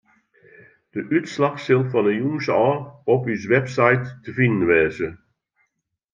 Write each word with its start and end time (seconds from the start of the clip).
De 0.93 1.01
útslach 1.15 1.57
sil 1.63 1.83
fan 1.91 2.07
'e 2.07 2.13
jûns 2.21 2.47
ôf 2.69 2.79
op 3.13 3.23
ús 3.33 3.43
website 3.53 4.11
te 4.23 4.29
finen 4.37 4.67
wêze. 4.69 5.09